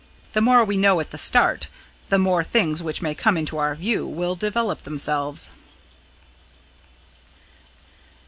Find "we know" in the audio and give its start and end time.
0.65-0.99